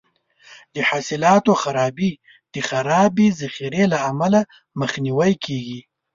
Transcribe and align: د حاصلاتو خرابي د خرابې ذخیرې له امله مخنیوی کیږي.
د 0.73 0.75
حاصلاتو 0.89 1.51
خرابي 1.61 2.11
د 2.53 2.55
خرابې 2.69 3.27
ذخیرې 3.39 3.83
له 3.93 3.97
امله 4.09 4.39
مخنیوی 4.81 5.33
کیږي. 5.45 5.79